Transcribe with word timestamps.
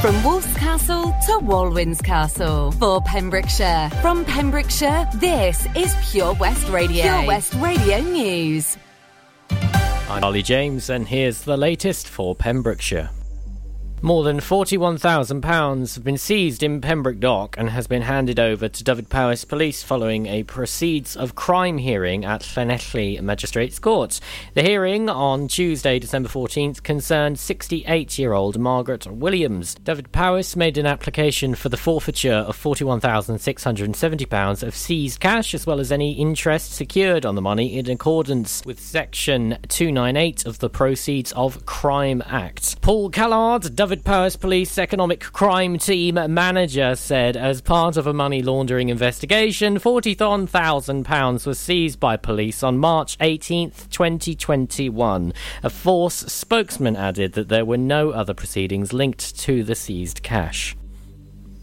From 0.00 0.24
Wolf's 0.24 0.56
Castle 0.56 1.14
to 1.26 1.32
Walwyn's 1.42 2.00
Castle. 2.00 2.72
For 2.72 3.02
Pembrokeshire. 3.02 3.90
From 4.00 4.24
Pembrokeshire, 4.24 5.06
this 5.16 5.66
is 5.76 5.94
Pure 6.10 6.36
West 6.36 6.66
Radio. 6.70 7.02
Pure 7.02 7.26
West 7.26 7.52
Radio 7.56 8.00
News. 8.00 8.78
I'm 10.08 10.24
Ollie 10.24 10.42
James, 10.42 10.88
and 10.88 11.06
here's 11.06 11.42
the 11.42 11.58
latest 11.58 12.08
for 12.08 12.34
Pembrokeshire. 12.34 13.10
More 14.02 14.24
than 14.24 14.40
£41,000 14.40 15.94
have 15.94 16.04
been 16.04 16.16
seized 16.16 16.62
in 16.62 16.80
Pembroke 16.80 17.20
Dock 17.20 17.54
and 17.58 17.68
has 17.68 17.86
been 17.86 18.00
handed 18.00 18.40
over 18.40 18.66
to 18.66 18.82
Dyfed-Powys 18.82 19.44
Police 19.44 19.82
following 19.82 20.24
a 20.24 20.42
proceeds 20.44 21.14
of 21.14 21.34
crime 21.34 21.76
hearing 21.76 22.24
at 22.24 22.40
Llanelli 22.40 23.20
Magistrates 23.20 23.78
Court. 23.78 24.18
The 24.54 24.62
hearing 24.62 25.10
on 25.10 25.48
Tuesday, 25.48 25.98
December 25.98 26.30
14th, 26.30 26.82
concerned 26.82 27.38
68 27.38 28.18
year 28.18 28.32
old 28.32 28.58
Margaret 28.58 29.06
Williams. 29.06 29.74
Dyfed-Powys 29.74 30.56
made 30.56 30.78
an 30.78 30.86
application 30.86 31.54
for 31.54 31.68
the 31.68 31.76
forfeiture 31.76 32.32
of 32.32 32.56
£41,670 32.56 34.62
of 34.62 34.74
seized 34.74 35.20
cash 35.20 35.52
as 35.52 35.66
well 35.66 35.78
as 35.78 35.92
any 35.92 36.12
interest 36.12 36.72
secured 36.72 37.26
on 37.26 37.34
the 37.34 37.42
money 37.42 37.76
in 37.76 37.90
accordance 37.90 38.62
with 38.64 38.80
Section 38.80 39.58
298 39.68 40.46
of 40.46 40.60
the 40.60 40.70
Proceeds 40.70 41.32
of 41.32 41.66
Crime 41.66 42.22
Act. 42.26 42.80
Paul 42.80 43.10
Callard, 43.10 43.76
Dyfed-Powys 43.90 44.36
Police 44.36 44.78
Economic 44.78 45.18
Crime 45.20 45.76
Team 45.76 46.14
manager 46.14 46.94
said 46.94 47.36
as 47.36 47.60
part 47.60 47.96
of 47.96 48.06
a 48.06 48.12
money 48.12 48.40
laundering 48.40 48.88
investigation, 48.88 49.80
£41,000 49.80 51.44
was 51.44 51.58
seized 51.58 51.98
by 51.98 52.16
police 52.16 52.62
on 52.62 52.78
March 52.78 53.16
18, 53.20 53.72
2021. 53.90 55.32
A 55.64 55.70
force 55.70 56.14
spokesman 56.14 56.94
added 56.94 57.32
that 57.32 57.48
there 57.48 57.64
were 57.64 57.76
no 57.76 58.10
other 58.10 58.32
proceedings 58.32 58.92
linked 58.92 59.36
to 59.40 59.64
the 59.64 59.74
seized 59.74 60.22
cash. 60.22 60.76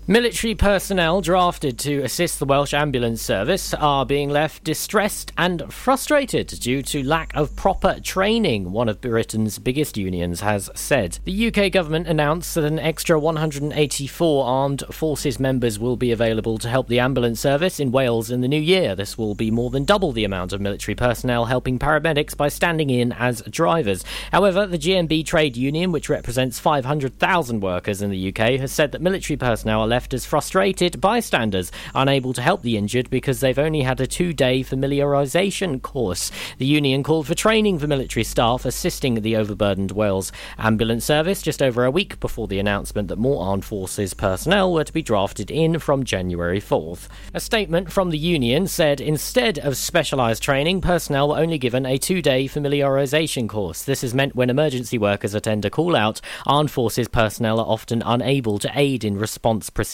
Military 0.09 0.55
personnel 0.55 1.19
drafted 1.19 1.77
to 1.77 1.99
assist 1.99 2.39
the 2.39 2.45
Welsh 2.45 2.73
Ambulance 2.73 3.21
Service 3.21 3.73
are 3.73 4.05
being 4.05 4.29
left 4.29 4.63
distressed 4.63 5.33
and 5.37 5.61
frustrated 5.73 6.47
due 6.47 6.81
to 6.83 7.03
lack 7.03 7.35
of 7.35 7.53
proper 7.57 7.99
training, 7.99 8.71
one 8.71 8.87
of 8.87 9.01
Britain's 9.01 9.59
biggest 9.59 9.97
unions 9.97 10.39
has 10.39 10.69
said. 10.75 11.19
The 11.25 11.47
UK 11.47 11.73
government 11.73 12.07
announced 12.07 12.55
that 12.55 12.63
an 12.63 12.79
extra 12.79 13.19
184 13.19 14.45
armed 14.45 14.85
forces 14.91 15.41
members 15.41 15.77
will 15.77 15.97
be 15.97 16.13
available 16.13 16.57
to 16.59 16.69
help 16.69 16.87
the 16.87 17.01
ambulance 17.01 17.41
service 17.41 17.77
in 17.77 17.91
Wales 17.91 18.31
in 18.31 18.39
the 18.39 18.47
new 18.47 18.61
year. 18.61 18.95
This 18.95 19.17
will 19.17 19.35
be 19.35 19.51
more 19.51 19.71
than 19.71 19.83
double 19.83 20.13
the 20.13 20.23
amount 20.23 20.53
of 20.53 20.61
military 20.61 20.95
personnel 20.95 21.43
helping 21.43 21.77
paramedics 21.77 22.37
by 22.37 22.47
standing 22.47 22.89
in 22.89 23.11
as 23.11 23.41
drivers. 23.41 24.05
However, 24.31 24.65
the 24.65 24.79
GMB 24.79 25.25
trade 25.25 25.57
union, 25.57 25.91
which 25.91 26.07
represents 26.07 26.59
500,000 26.59 27.59
workers 27.59 28.01
in 28.01 28.09
the 28.09 28.29
UK, 28.29 28.57
has 28.61 28.71
said 28.71 28.93
that 28.93 29.01
military 29.01 29.35
personnel 29.35 29.81
are 29.81 29.96
left 29.97 30.13
as 30.13 30.27
frustrated 30.27 31.01
bystanders, 31.01 31.71
unable 31.95 32.31
to 32.31 32.39
help 32.39 32.61
the 32.61 32.77
injured 32.77 33.09
because 33.09 33.39
they've 33.39 33.57
only 33.57 33.81
had 33.81 33.99
a 33.99 34.05
two 34.05 34.31
day 34.31 34.61
familiarisation 34.61 35.81
course. 35.81 36.31
The 36.59 36.67
union 36.67 37.01
called 37.01 37.25
for 37.25 37.33
training 37.33 37.79
for 37.79 37.87
military 37.87 38.23
staff 38.23 38.63
assisting 38.63 39.15
the 39.15 39.35
overburdened 39.35 39.91
Wales 39.93 40.31
Ambulance 40.59 41.03
Service 41.03 41.41
just 41.41 41.63
over 41.63 41.83
a 41.83 41.89
week 41.89 42.19
before 42.19 42.47
the 42.47 42.59
announcement 42.59 43.07
that 43.07 43.17
more 43.17 43.43
armed 43.43 43.65
forces 43.65 44.13
personnel 44.13 44.71
were 44.71 44.83
to 44.83 44.93
be 44.93 45.01
drafted 45.01 45.49
in 45.49 45.79
from 45.79 46.03
January 46.03 46.61
4th. 46.61 47.07
A 47.33 47.39
statement 47.39 47.91
from 47.91 48.11
the 48.11 48.19
union 48.19 48.67
said 48.67 49.01
instead 49.01 49.57
of 49.57 49.77
specialised 49.77 50.43
training, 50.43 50.79
personnel 50.79 51.29
were 51.29 51.39
only 51.39 51.57
given 51.57 51.87
a 51.87 51.97
two 51.97 52.21
day 52.21 52.47
familiarisation 52.47 53.49
course. 53.49 53.81
This 53.81 54.03
is 54.03 54.13
meant 54.13 54.35
when 54.35 54.51
emergency 54.51 54.99
workers 54.99 55.33
attend 55.33 55.65
a 55.65 55.71
call 55.71 55.95
out, 55.95 56.21
armed 56.45 56.69
forces 56.69 57.07
personnel 57.07 57.59
are 57.59 57.65
often 57.65 58.03
unable 58.05 58.59
to 58.59 58.71
aid 58.75 59.03
in 59.03 59.17
response 59.17 59.71
procedures, 59.71 59.86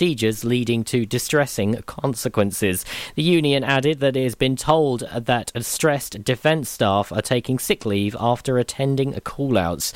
leading 0.44 0.83
to 0.86 1.05
distressing 1.05 1.81
consequences. 1.83 2.86
The 3.16 3.23
union 3.23 3.63
added 3.63 4.00
that 4.00 4.16
it 4.16 4.23
has 4.23 4.35
been 4.35 4.56
told 4.56 5.01
that 5.16 5.51
stressed 5.63 6.23
defence 6.23 6.69
staff 6.69 7.12
are 7.12 7.22
taking 7.22 7.59
sick 7.59 7.85
leave 7.85 8.16
after 8.19 8.57
attending 8.57 9.13
call 9.22 9.57
outs. 9.57 9.94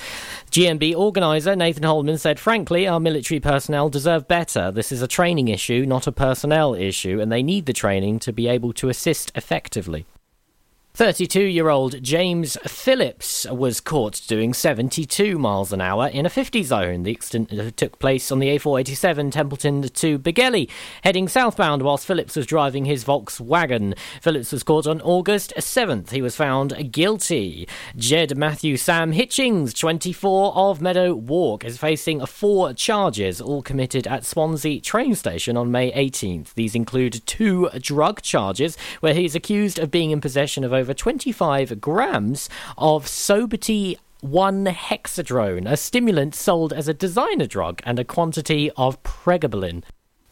GMB 0.52 0.96
organiser 0.96 1.56
Nathan 1.56 1.84
Holman 1.84 2.18
said, 2.18 2.40
Frankly, 2.40 2.88
our 2.88 3.00
military 3.00 3.40
personnel 3.40 3.90
deserve 3.90 4.28
better. 4.28 4.72
This 4.72 4.92
is 4.92 5.02
a 5.02 5.08
training 5.08 5.48
issue, 5.48 5.86
not 5.86 6.08
a 6.08 6.12
personnel 6.12 6.74
issue, 6.74 7.20
and 7.20 7.32
they 7.32 7.44
need 7.44 7.66
the 7.66 7.74
training 7.74 8.20
to 8.20 8.34
be 8.34 8.48
able 8.48 8.74
to 8.74 8.90
assist 8.90 9.32
effectively. 9.36 10.06
32 10.98 11.44
year 11.44 11.70
old 11.70 12.02
James 12.02 12.58
Phillips 12.66 13.46
was 13.52 13.80
caught 13.80 14.20
doing 14.28 14.52
72 14.52 15.38
miles 15.38 15.72
an 15.72 15.80
hour 15.80 16.08
in 16.08 16.26
a 16.26 16.30
50 16.30 16.64
zone. 16.64 17.04
The 17.04 17.12
accident 17.12 17.54
uh, 17.54 17.70
took 17.76 18.00
place 18.00 18.32
on 18.32 18.40
the 18.40 18.48
A487 18.58 19.32
Templeton 19.32 19.84
to 19.84 20.18
Begelly, 20.18 20.68
heading 21.04 21.28
southbound 21.28 21.84
whilst 21.84 22.08
Phillips 22.08 22.36
was 22.36 22.48
driving 22.48 22.86
his 22.86 23.06
Volkswagen. 23.06 23.96
Phillips 24.24 24.52
was 24.52 24.64
caught 24.64 24.88
on 24.88 25.00
August 25.02 25.54
7th. 25.56 26.10
He 26.10 26.22
was 26.24 26.36
found 26.36 26.92
guilty. 26.92 27.68
Jed 27.96 28.36
Matthew 28.36 28.76
Sam 28.76 29.14
Hitchings, 29.14 29.78
24 29.78 30.56
of 30.56 30.82
Meadow 30.82 31.14
Walk, 31.14 31.64
is 31.64 31.78
facing 31.78 32.26
four 32.26 32.74
charges, 32.74 33.40
all 33.40 33.62
committed 33.62 34.08
at 34.08 34.26
Swansea 34.26 34.82
train 34.82 35.14
station 35.14 35.58
on 35.58 35.72
May 35.72 35.92
18th. 35.92 36.56
These 36.56 36.74
include 36.74 37.22
two 37.28 37.70
drug 37.82 38.24
charges, 38.24 38.76
where 39.00 39.14
he 39.14 39.26
is 39.26 39.36
accused 39.36 39.78
of 39.78 39.92
being 39.92 40.10
in 40.10 40.22
possession 40.22 40.64
of 40.64 40.74
over 40.74 40.87
over 40.88 40.94
25 40.94 41.82
grams 41.82 42.50
of 42.78 43.08
Soberty 43.08 43.98
1 44.22 44.68
hexadrone, 44.68 45.70
a 45.70 45.76
stimulant 45.76 46.34
sold 46.34 46.72
as 46.72 46.88
a 46.88 46.94
designer 46.94 47.46
drug, 47.46 47.82
and 47.84 48.00
a 48.00 48.06
quantity 48.06 48.72
of 48.78 49.04
pregabalin. 49.04 49.84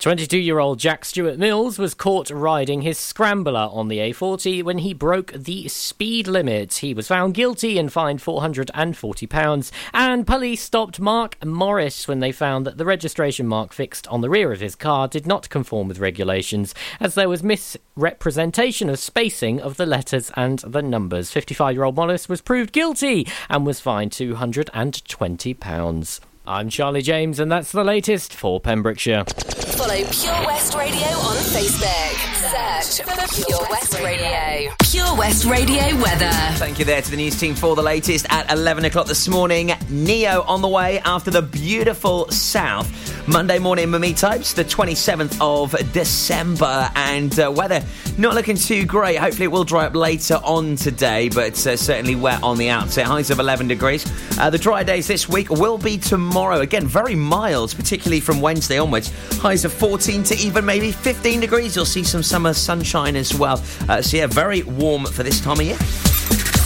22 0.05 0.37
year 0.37 0.59
old 0.59 0.77
Jack 0.77 1.03
Stewart 1.03 1.39
Mills 1.39 1.79
was 1.79 1.95
caught 1.95 2.29
riding 2.29 2.83
his 2.83 2.99
scrambler 2.99 3.67
on 3.71 3.87
the 3.87 3.97
A40 3.97 4.61
when 4.61 4.77
he 4.77 4.93
broke 4.93 5.31
the 5.31 5.67
speed 5.67 6.27
limit. 6.27 6.75
He 6.75 6.93
was 6.93 7.07
found 7.07 7.33
guilty 7.33 7.79
and 7.79 7.91
fined 7.91 8.19
£440, 8.19 9.71
and 9.95 10.27
police 10.27 10.61
stopped 10.61 10.99
Mark 10.99 11.43
Morris 11.43 12.07
when 12.07 12.19
they 12.19 12.31
found 12.31 12.67
that 12.67 12.77
the 12.77 12.85
registration 12.85 13.47
mark 13.47 13.73
fixed 13.73 14.07
on 14.09 14.21
the 14.21 14.29
rear 14.29 14.51
of 14.51 14.59
his 14.59 14.75
car 14.75 15.07
did 15.07 15.25
not 15.25 15.49
conform 15.49 15.87
with 15.87 15.97
regulations, 15.97 16.75
as 16.99 17.15
there 17.15 17.27
was 17.27 17.41
misrepresentation 17.41 18.91
of 18.91 18.99
spacing 18.99 19.59
of 19.59 19.77
the 19.77 19.87
letters 19.87 20.31
and 20.35 20.59
the 20.59 20.83
numbers. 20.83 21.31
55 21.31 21.73
year 21.73 21.83
old 21.83 21.95
Morris 21.95 22.29
was 22.29 22.41
proved 22.41 22.73
guilty 22.73 23.27
and 23.49 23.65
was 23.65 23.79
fined 23.79 24.11
£220. 24.11 26.19
I'm 26.47 26.69
Charlie 26.69 27.01
James, 27.01 27.39
and 27.39 27.51
that's 27.51 27.71
the 27.71 27.83
latest 27.83 28.31
for 28.31 28.59
Pembrokeshire. 28.59 29.23
Follow 29.25 29.95
Pure 29.95 30.45
West 30.45 30.75
Radio 30.75 31.07
on 31.07 31.35
Facebook. 31.37 32.81
Search 32.85 33.07
for 33.07 33.43
Pure 33.43 33.67
West 33.71 33.99
Radio. 33.99 34.71
Pure 34.83 35.17
West 35.17 35.45
Radio 35.45 35.83
weather. 36.03 36.29
Thank 36.57 36.77
you 36.77 36.85
there 36.85 37.01
to 37.01 37.09
the 37.09 37.17
news 37.17 37.39
team 37.39 37.55
for 37.55 37.75
the 37.75 37.81
latest 37.81 38.27
at 38.29 38.51
11 38.51 38.85
o'clock 38.85 39.07
this 39.07 39.27
morning. 39.27 39.71
Ne-Yo 39.89 40.43
on 40.43 40.61
the 40.61 40.67
way 40.67 40.99
after 40.99 41.31
the 41.31 41.41
beautiful 41.41 42.29
south. 42.29 43.14
Monday 43.27 43.57
morning, 43.57 43.89
Mummy 43.89 44.13
types, 44.13 44.53
the 44.53 44.63
27th 44.63 45.37
of 45.41 45.71
December, 45.91 46.89
and 46.95 47.39
uh, 47.39 47.51
weather 47.51 47.83
not 48.19 48.35
looking 48.35 48.55
too 48.55 48.85
great. 48.85 49.17
Hopefully, 49.17 49.45
it 49.45 49.51
will 49.51 49.63
dry 49.63 49.87
up 49.87 49.95
later 49.95 50.35
on 50.43 50.75
today, 50.75 51.29
but 51.29 51.53
uh, 51.65 51.75
certainly 51.75 52.15
wet 52.15 52.43
on 52.43 52.57
the 52.57 52.69
outset. 52.69 53.07
Highs 53.07 53.31
of 53.31 53.39
11 53.39 53.67
degrees. 53.67 54.05
Uh, 54.39 54.51
the 54.51 54.59
dry 54.59 54.83
days 54.83 55.07
this 55.07 55.27
week 55.27 55.49
will 55.49 55.79
be 55.79 55.97
tomorrow. 55.97 56.59
Again, 56.59 56.85
very 56.85 57.15
mild, 57.15 57.75
particularly 57.75 58.19
from 58.19 58.41
Wednesday 58.41 58.77
onwards. 58.77 59.11
Highs 59.39 59.65
of 59.65 59.73
14 59.73 60.21
to 60.23 60.37
even 60.37 60.63
maybe 60.63 60.91
15 60.91 61.39
degrees. 61.39 61.75
You'll 61.75 61.85
see 61.85 62.03
some 62.03 62.21
summer 62.21 62.53
sunshine 62.53 63.15
as 63.15 63.33
well. 63.33 63.61
Uh, 63.89 64.03
so, 64.03 64.17
yeah, 64.17 64.27
very 64.27 64.61
warm 64.63 65.05
for 65.05 65.23
this 65.23 65.41
time 65.41 65.59
of 65.59 65.65
year. 65.65 65.77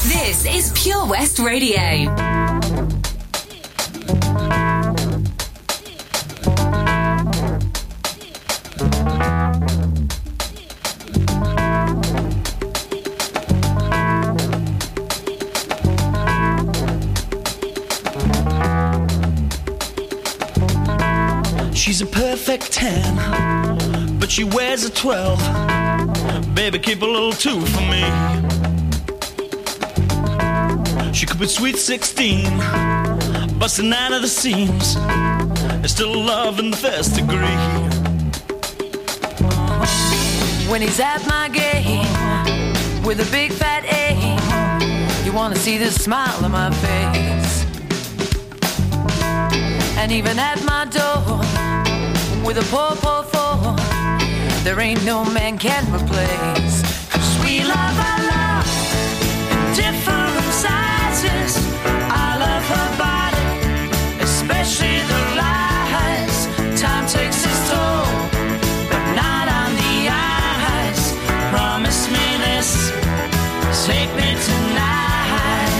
This 0.10 0.46
is 0.46 0.72
Pure 0.76 1.08
West 1.08 1.40
Radio. 1.40 2.49
10, 22.72 24.20
but 24.20 24.30
she 24.30 24.44
wears 24.44 24.84
a 24.86 24.90
12. 24.90 25.40
Baby, 26.54 26.80
keep 26.80 27.02
a 27.02 27.06
little 27.06 27.32
two 27.32 27.60
for 27.60 27.82
me. 27.82 28.04
She 31.14 31.26
could 31.26 31.40
be 31.40 31.48
sweet 31.48 31.78
16, 31.78 32.44
busting 33.58 33.92
out 33.92 34.14
of 34.14 34.22
the 34.22 34.28
seams. 34.28 34.96
There's 35.80 35.92
still 35.92 36.14
love 36.14 36.60
in 36.60 36.72
the 36.72 36.78
first 36.78 37.16
degree. 37.16 37.60
When 40.70 40.82
he's 40.82 41.00
at 41.00 41.26
my 41.28 41.50
game 41.50 42.06
with 43.04 43.20
a 43.20 43.32
big 43.32 43.52
fat 43.52 43.84
A, 43.86 45.26
you 45.26 45.34
wanna 45.34 45.56
see 45.56 45.78
the 45.78 45.92
smile 45.92 46.46
on 46.46 46.52
my 46.52 46.72
face. 46.72 47.66
And 49.98 50.12
even 50.12 50.38
at 50.38 50.64
my 50.64 50.86
door, 50.86 51.59
with 52.50 52.58
a 52.58 52.68
poor, 52.72 52.96
poor 52.96 53.22
four. 53.22 53.76
There 54.64 54.80
ain't 54.80 55.06
no 55.06 55.24
man 55.24 55.60
can 55.60 55.84
replace. 55.94 56.82
Cause 57.14 57.32
we 57.44 57.62
love 57.64 57.96
our 58.10 58.22
love 58.34 58.70
in 59.54 59.62
different 59.84 60.50
sizes. 60.66 61.54
I 62.10 62.30
love 62.46 62.64
her 62.74 62.90
body, 63.06 63.50
especially 64.28 64.98
the 65.12 65.22
lies. 65.42 66.38
Time 66.82 67.06
takes 67.06 67.46
its 67.46 67.62
toll, 67.70 68.10
but 68.90 69.04
not 69.14 69.46
on 69.62 69.72
the 69.84 69.96
eyes. 70.10 71.02
Promise 71.54 72.10
me 72.16 72.26
this, 72.48 72.70
take 73.86 74.12
me 74.22 74.30
tonight. 74.50 75.76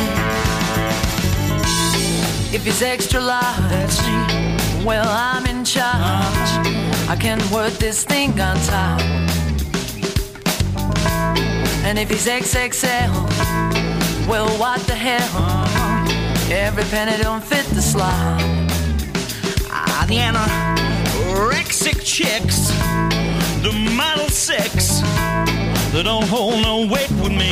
If 2.54 2.68
it's 2.68 2.84
extra 2.84 3.22
large, 3.22 3.98
well, 4.86 5.10
I'm 5.10 5.48
in 5.48 5.66
charge. 5.66 6.39
I 7.10 7.16
can 7.16 7.40
work 7.52 7.74
this 7.74 8.04
thing 8.04 8.40
on 8.40 8.56
top. 8.68 9.02
And 11.84 11.98
if 11.98 12.08
he's 12.12 12.28
XXL, 12.28 13.10
well, 14.28 14.48
what 14.60 14.80
the 14.82 14.94
hell? 14.94 15.66
Every 16.52 16.84
penny 16.84 17.18
don't 17.24 17.44
fit 17.44 17.66
the 17.74 17.82
slot. 17.82 18.14
Ah, 19.72 20.06
the 20.08 20.18
anorexic 20.18 22.04
chicks, 22.06 22.70
the 23.64 23.72
model 23.96 24.30
six, 24.30 25.02
they 25.92 26.04
don't 26.04 26.28
hold 26.28 26.62
no 26.62 26.82
weight 26.82 27.10
with 27.24 27.32
me. 27.32 27.50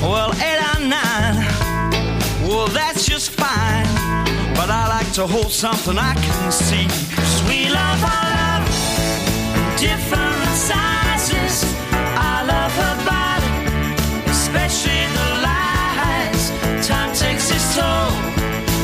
Well, 0.00 0.32
eight 0.40 0.62
or 0.76 0.80
nine, 0.80 1.44
well, 2.48 2.68
that's 2.68 3.04
just. 3.04 3.37
But 4.68 4.74
I 4.74 4.88
like 4.88 5.12
to 5.14 5.26
hold 5.26 5.50
something 5.50 5.96
I 5.96 6.12
can 6.12 6.52
see. 6.52 6.86
Sweet 7.40 7.70
love, 7.70 8.02
I 8.04 8.20
love 8.36 8.64
different 9.80 10.44
sizes. 10.52 11.64
I 11.90 12.44
love 12.44 12.72
her 12.82 12.96
body, 13.08 13.50
especially 14.28 15.06
the 15.16 15.28
lies. 15.48 16.52
Time 16.86 17.14
takes 17.16 17.50
its 17.50 17.76
toll, 17.76 18.12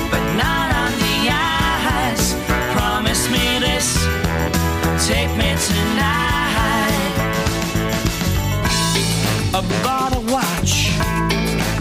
but 0.08 0.24
not 0.40 0.72
on 0.72 0.92
the 1.04 1.16
eyes. 1.28 2.32
Promise 2.72 3.28
me 3.28 3.44
this, 3.60 3.88
take 5.06 5.28
me 5.36 5.52
tonight. 5.68 7.12
I 9.52 9.60
bought 9.84 10.16
a 10.16 10.22
watch 10.32 10.96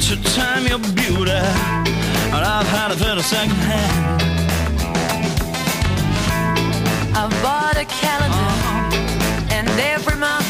to 0.07 0.21
time 0.35 0.67
your 0.67 0.79
beauty, 0.91 1.39
I've 2.63 2.69
had 2.69 2.91
at 2.91 3.17
a 3.17 3.23
second 3.23 3.61
hand. 3.71 4.21
I 7.13 7.27
bought 7.43 7.75
a 7.75 7.85
calendar, 7.85 8.53
and 9.55 9.67
every 9.93 10.15
month 10.15 10.49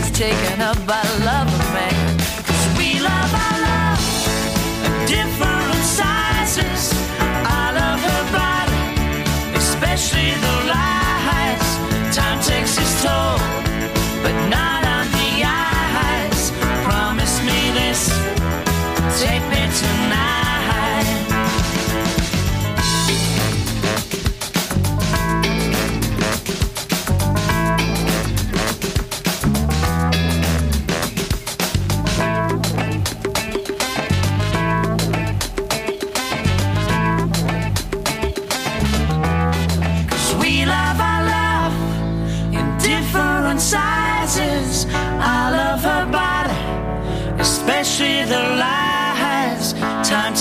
is 0.00 0.10
taken 0.10 0.60
up 0.60 0.76
by 0.86 1.02
love 1.24 1.48
of 1.48 1.66
man. 1.72 1.96
'Cause 2.44 2.64
we 2.76 3.00
love 3.00 3.32
our 3.46 3.58
love 3.68 4.02
in 4.86 4.92
different 5.06 5.82
sizes. 5.98 6.82
I 7.60 7.64
love 7.80 8.00
her 8.08 8.24
body, 8.40 8.82
especially 9.62 10.30
the 10.44 10.56
lies. 10.74 11.68
Time 12.14 12.38
takes 12.50 12.76
its 12.76 12.94
toll, 13.02 13.38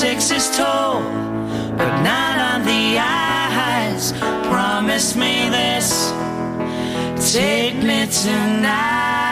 takes 0.01 0.31
its 0.31 0.57
toll, 0.57 1.00
but 1.77 2.01
not 2.01 2.36
on 2.39 2.65
the 2.65 2.98
eyes. 2.98 4.13
Promise 4.50 5.15
me 5.15 5.48
this, 5.50 6.09
take 7.31 7.75
me 7.83 8.07
tonight. 8.07 9.31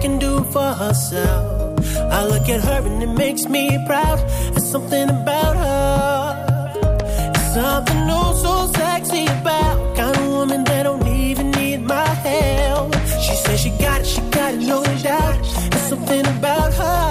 Can 0.00 0.18
do 0.18 0.42
for 0.44 0.72
herself. 0.82 1.78
I 1.96 2.24
look 2.24 2.48
at 2.48 2.60
her 2.64 2.86
and 2.86 3.02
it 3.02 3.14
makes 3.24 3.46
me 3.46 3.78
proud. 3.86 4.18
There's 4.52 4.70
something 4.70 5.10
about 5.10 5.56
her. 5.56 7.32
It's 7.34 7.54
something 7.54 8.02
oh 8.08 8.32
so 8.42 8.72
sexy 8.78 9.24
about 9.26 9.96
kind 9.96 10.16
of 10.16 10.26
woman 10.28 10.64
that 10.64 10.84
don't 10.84 11.06
even 11.06 11.50
need 11.50 11.82
my 11.82 12.06
help. 12.06 12.94
She 13.24 13.34
says 13.42 13.60
she 13.60 13.70
got 13.70 14.00
it, 14.00 14.06
she 14.06 14.22
got 14.30 14.54
it, 14.54 14.60
no 14.60 14.82
doubt. 15.02 15.38
There's 15.70 15.88
something 15.88 16.26
about 16.26 16.72
her. 16.72 17.09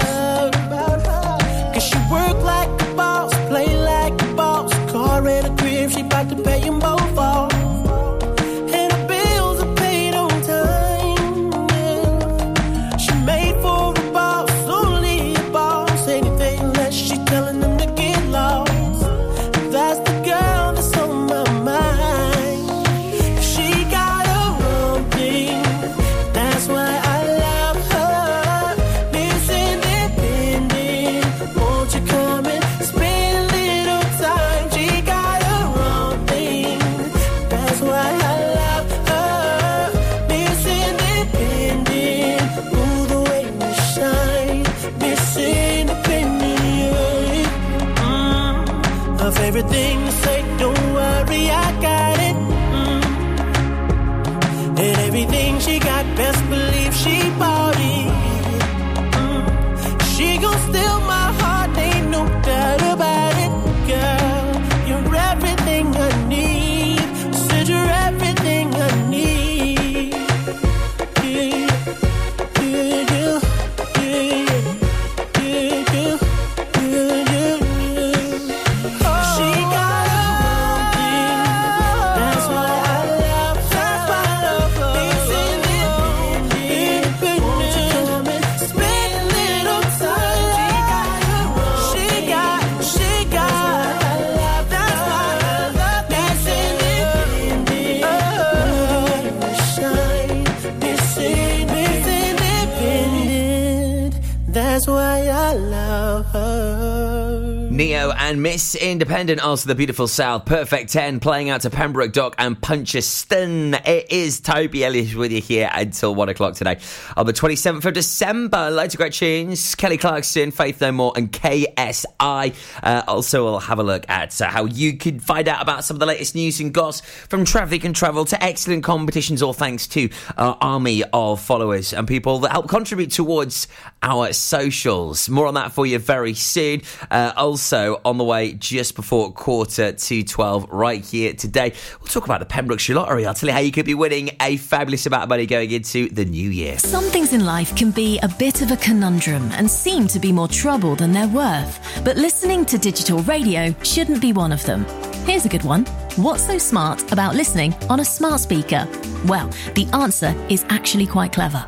And 108.29 108.43
Miss 108.43 108.75
Independent, 108.75 109.41
also 109.41 109.67
the 109.69 109.74
beautiful 109.74 110.07
South. 110.07 110.45
Perfect 110.45 110.91
10 110.91 111.19
playing 111.19 111.50
out 111.50 111.62
to 111.62 111.71
Pembroke 111.71 112.13
Dock 112.13 112.36
and 112.38 112.62
Puncheston. 112.62 113.74
It 113.74 114.12
is 114.12 114.39
Toby 114.39 114.86
Ellis 114.86 115.15
with 115.15 115.31
you 115.31 115.41
here 115.41 115.67
until 115.74 116.13
1 116.13 116.29
o'clock 116.29 116.53
today 116.53 116.77
on 117.17 117.25
the 117.25 117.33
27th 117.33 117.83
of 117.86 117.93
December. 117.95 118.69
Loads 118.69 118.93
of 118.93 119.00
great 119.00 119.13
tunes. 119.13 119.74
Kelly 119.74 119.98
Clarkson, 119.98 120.51
Faith 120.51 120.79
No 120.79 120.91
More, 120.91 121.12
and 121.15 121.31
KSI. 121.31 122.53
Uh, 122.83 123.01
also, 123.07 123.45
we'll 123.45 123.59
have 123.62 123.79
a 123.79 123.83
look 123.83 124.07
at 124.07 124.39
uh, 124.39 124.48
how 124.48 124.65
you 124.65 124.95
could 124.95 125.24
find 125.24 125.48
out 125.48 125.63
about 125.63 125.83
some 125.83 125.95
of 125.95 126.00
the 126.00 126.05
latest 126.05 126.36
news 126.36 126.59
and 126.59 126.71
goss 126.71 127.01
from 127.01 127.45
traffic 127.45 127.83
and 127.83 127.95
travel 127.95 128.25
to 128.25 128.43
excellent 128.43 128.83
competitions, 128.83 129.41
all 129.41 129.53
thanks 129.53 129.88
to 129.88 130.07
our 130.38 130.55
army 130.62 131.03
of 131.13 131.41
followers 131.41 131.93
and 131.93 132.07
people 132.07 132.38
that 132.38 132.51
help 132.51 132.69
contribute 132.69 133.09
towards 133.09 133.67
our 134.03 134.33
socials. 134.33 135.29
More 135.29 135.48
on 135.48 135.55
that 135.55 135.71
for 135.71 135.88
you 135.88 135.98
very 135.98 136.36
soon. 136.36 136.83
Uh, 137.09 137.33
also, 137.36 138.00
on 138.05 138.18
the 138.19 138.23
way 138.23 138.53
just 138.53 138.95
before 138.95 139.33
quarter 139.33 139.91
to 139.91 140.23
12, 140.23 140.69
right 140.69 141.03
here 141.03 141.33
today, 141.33 141.73
we'll 141.99 142.07
talk 142.07 142.25
about 142.25 142.39
the 142.39 142.45
Pembrokeshire 142.45 142.95
Lottery. 142.95 143.25
I'll 143.25 143.33
tell 143.33 143.49
you 143.49 143.53
how 143.53 143.59
you 143.59 143.71
could 143.71 143.85
be 143.85 143.95
winning 143.95 144.29
a 144.39 144.57
fabulous 144.57 145.05
amount 145.07 145.23
of 145.23 145.29
money 145.29 145.47
going 145.47 145.71
into 145.71 146.09
the 146.09 146.25
new 146.25 146.49
year. 146.49 146.77
Some 146.77 147.05
things 147.05 147.33
in 147.33 147.45
life 147.45 147.75
can 147.75 147.89
be 147.91 148.19
a 148.19 148.27
bit 148.27 148.61
of 148.61 148.71
a 148.71 148.77
conundrum 148.77 149.49
and 149.53 149.69
seem 149.69 150.07
to 150.09 150.19
be 150.19 150.31
more 150.31 150.47
trouble 150.47 150.95
than 150.95 151.11
they're 151.11 151.27
worth. 151.27 152.03
But 152.05 152.17
listening 152.17 152.65
to 152.67 152.77
digital 152.77 153.23
radio 153.23 153.73
shouldn't 153.81 154.21
be 154.21 154.33
one 154.33 154.51
of 154.51 154.63
them. 154.65 154.85
Here's 155.25 155.45
a 155.45 155.49
good 155.49 155.63
one. 155.63 155.85
What's 156.15 156.45
so 156.45 156.57
smart 156.57 157.11
about 157.11 157.35
listening 157.35 157.73
on 157.89 157.99
a 157.99 158.05
smart 158.05 158.41
speaker? 158.41 158.88
Well, 159.25 159.47
the 159.73 159.89
answer 159.93 160.35
is 160.49 160.65
actually 160.69 161.07
quite 161.07 161.33
clever. 161.33 161.67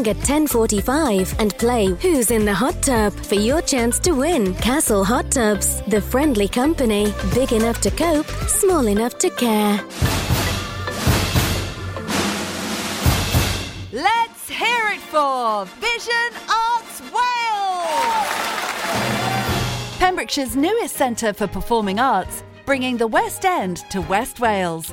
at 0.00 0.16
10:45 0.24 1.34
and 1.38 1.56
play 1.58 1.86
Who's 2.00 2.30
in 2.30 2.46
the 2.46 2.54
Hot 2.54 2.82
Tub 2.82 3.12
for 3.12 3.34
your 3.34 3.60
chance 3.60 3.98
to 4.00 4.12
win. 4.12 4.54
Castle 4.54 5.04
Hot 5.04 5.30
Tubs, 5.30 5.82
the 5.82 6.00
friendly 6.00 6.48
company, 6.48 7.12
big 7.34 7.52
enough 7.52 7.80
to 7.82 7.90
cope, 7.90 8.26
small 8.48 8.86
enough 8.88 9.18
to 9.18 9.28
care. 9.30 9.80
Let's 13.92 14.48
hear 14.48 14.88
it 14.94 15.00
for 15.12 15.66
Vision 15.78 16.30
Arts 16.48 17.00
Wales! 17.14 18.32
Pembrokeshire's 19.98 20.56
newest 20.56 20.96
centre 20.96 21.34
for 21.34 21.46
performing 21.46 22.00
arts, 22.00 22.42
bringing 22.64 22.96
the 22.96 23.06
West 23.06 23.44
End 23.44 23.76
to 23.90 24.00
West 24.00 24.40
Wales, 24.40 24.92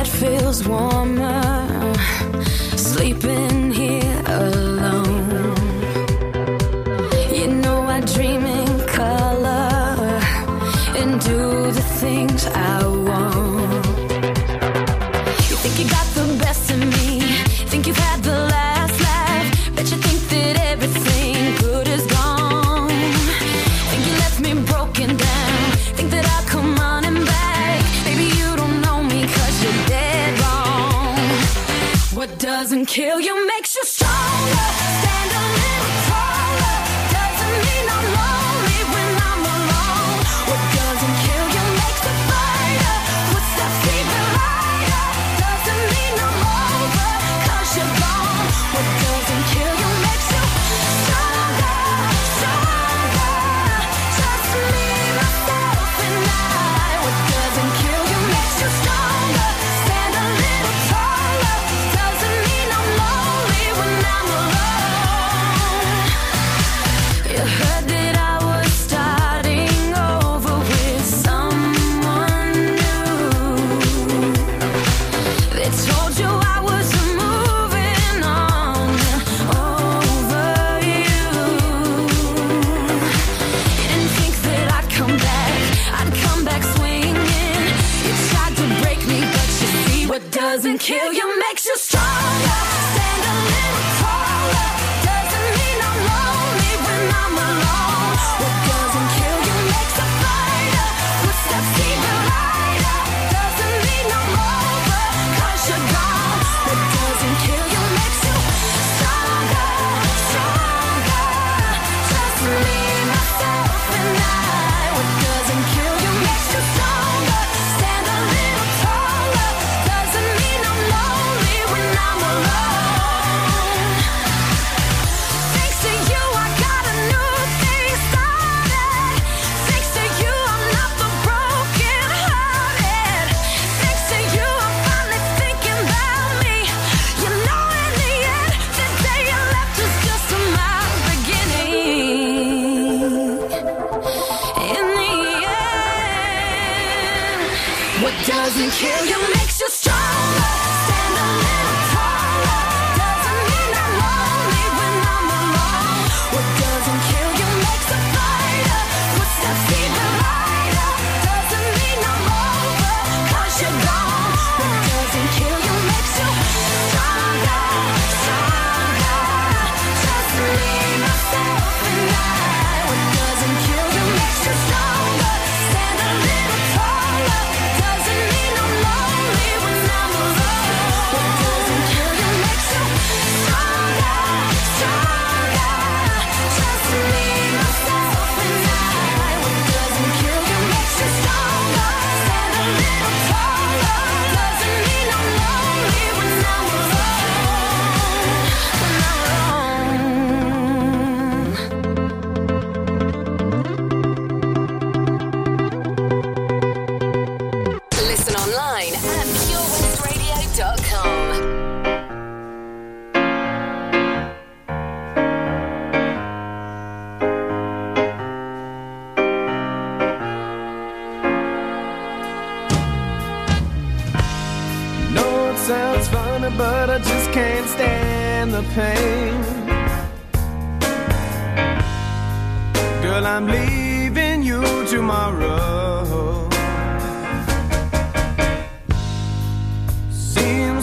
Bed 0.00 0.08
feels 0.08 0.66
warmer 0.66 1.94
sleeping 2.76 3.70
here 3.70 4.22
alone. 4.26 5.54
You 7.36 7.48
know 7.62 7.82
I 7.82 8.00
dream 8.00 8.44
in 8.44 8.86
color 8.86 10.20
and 11.00 11.20
do 11.20 11.70
the 11.78 11.86
things 12.02 12.46
I 12.46 12.86
want. 13.08 13.84
You 15.48 15.56
think 15.62 15.74
you 15.80 15.88
got 15.98 16.06
the 16.18 16.29
kill 32.90 33.20
you 33.20 33.49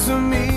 to 0.08 0.22
me, 0.22 0.57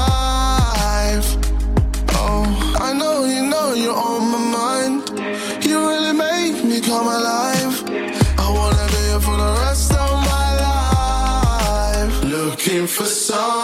Looking 12.63 12.85
for 12.85 13.05
sun 13.07 13.60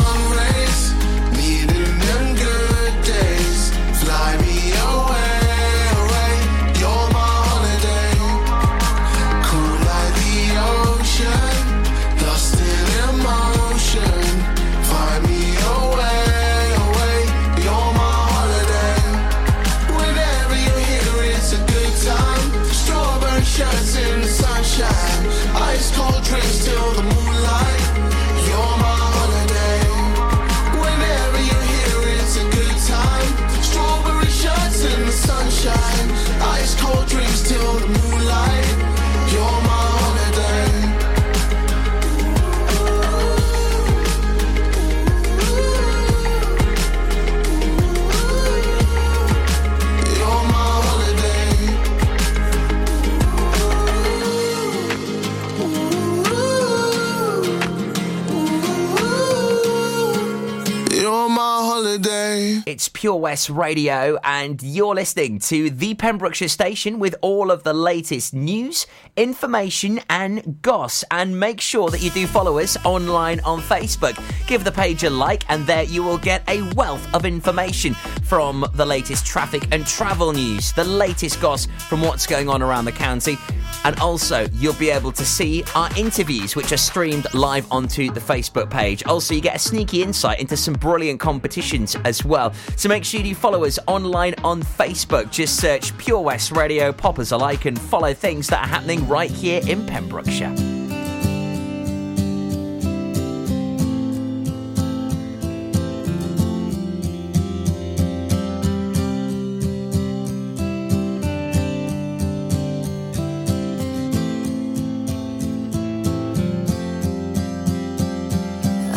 It's 62.68 62.90
Pure 62.90 63.16
West 63.16 63.50
Radio, 63.50 64.20
and 64.24 64.62
you're 64.62 64.94
listening 64.94 65.40
to 65.40 65.72
the 65.72 65.96
Pembrokeshire 65.96 66.48
station 66.48 67.00
with 67.00 67.16
all 67.22 67.50
of 67.50 67.64
the 67.64 67.74
latest 67.74 68.36
news, 68.36 68.86
information, 69.16 70.00
and 70.08 70.62
goss. 70.62 71.04
And 71.10 71.40
make 71.40 71.60
sure 71.60 71.90
that 71.90 72.04
you 72.04 72.12
do 72.12 72.28
follow 72.28 72.60
us 72.60 72.78
online 72.86 73.40
on 73.40 73.62
Facebook. 73.62 74.16
Give 74.46 74.64
the 74.64 74.72
page 74.72 75.04
a 75.06 75.10
like, 75.10 75.44
and 75.50 75.66
there 75.66 75.84
you 75.84 76.04
will 76.04 76.20
get 76.20 76.48
a 76.48 76.62
wealth 76.74 77.08
of 77.16 77.26
information 77.26 77.96
from 78.24 78.64
the 78.76 78.86
latest 78.86 79.26
traffic 79.26 79.68
and 79.72 79.86
travel 79.88 80.34
news, 80.34 80.74
the 80.74 80.84
latest 80.84 81.42
goss 81.42 81.68
from 81.90 82.02
what's 82.02 82.28
going 82.28 82.48
on 82.48 82.62
around 82.62 82.86
the 82.86 82.92
county. 82.92 83.38
And 83.86 84.00
also, 84.00 84.48
you'll 84.54 84.74
be 84.74 84.90
able 84.90 85.12
to 85.14 85.26
see 85.26 85.64
our 85.74 85.90
interviews, 85.98 86.56
which 86.56 86.72
are 86.72 86.78
streamed 86.78 87.26
live 87.34 87.72
onto 87.72 88.12
the 88.12 88.20
Facebook 88.20 88.70
page. 88.70 89.04
Also, 89.06 89.34
you 89.34 89.42
get 89.42 89.56
a 89.56 89.60
sneaky 89.60 90.04
insight 90.04 90.40
into 90.40 90.56
some 90.56 90.74
brilliant 90.74 91.20
competitions 91.20 91.87
as 92.04 92.26
well. 92.26 92.54
So 92.76 92.90
make 92.90 93.04
sure 93.06 93.22
you 93.22 93.36
follow 93.36 93.64
us 93.66 93.80
online 93.88 94.36
on 94.44 94.64
Facebook. 94.64 95.32
Just 95.32 95.58
search 95.58 95.98
Pure 95.98 96.22
West 96.22 96.52
Radio, 96.52 96.92
pop 96.92 97.20
us 97.20 97.32
a 97.32 97.38
like, 97.38 97.66
and 97.66 97.80
follow 97.80 98.14
things 98.14 98.48
that 98.48 98.64
are 98.64 98.68
happening 98.68 99.08
right 99.08 99.32
here 99.32 99.62
in 99.68 99.86
Pembrokeshire. 99.86 100.54